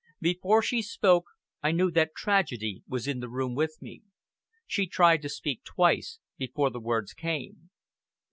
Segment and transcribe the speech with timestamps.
[0.19, 1.25] Before she spoke,
[1.61, 4.01] I knew that tragedy was in the room with me.
[4.65, 7.69] She tried to speak twice before the words came.